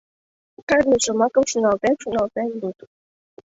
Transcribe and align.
Кажне 0.69 0.97
шомакым 1.03 1.45
шоналтен-шоналтен 1.51 2.47
луд. 2.59 2.77